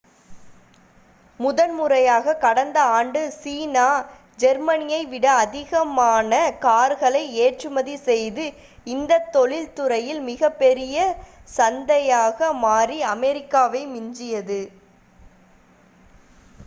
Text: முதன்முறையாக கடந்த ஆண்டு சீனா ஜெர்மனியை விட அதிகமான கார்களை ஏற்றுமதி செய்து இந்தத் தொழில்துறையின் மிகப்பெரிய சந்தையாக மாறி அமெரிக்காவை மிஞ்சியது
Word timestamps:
முதன்முறையாக 1.39 2.33
கடந்த 2.35 2.77
ஆண்டு 2.91 3.21
சீனா 3.31 3.85
ஜெர்மனியை 4.37 5.01
விட 5.05 5.25
அதிகமான 5.35 6.31
கார்களை 6.59 7.21
ஏற்றுமதி 7.37 7.95
செய்து 7.97 8.45
இந்தத் 8.87 9.29
தொழில்துறையின் 9.31 10.21
மிகப்பெரிய 10.23 10.97
சந்தையாக 11.57 12.53
மாறி 12.53 12.99
அமெரிக்காவை 13.07 13.83
மிஞ்சியது 13.87 14.61